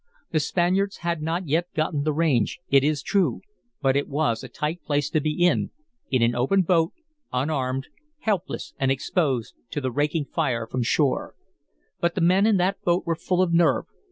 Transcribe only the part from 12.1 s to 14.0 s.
the men in that boat were full of nerve.